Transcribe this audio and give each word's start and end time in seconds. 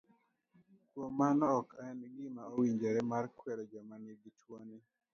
Kuom 0.91 1.13
mano 1.19 1.45
ok 1.59 1.67
en 1.87 1.99
gima 2.15 2.43
owinjore 2.53 2.99
mar 3.11 3.25
kwedo 3.39 3.61
joma 3.71 3.95
nigi 4.03 4.29
tuoni. 4.39 4.77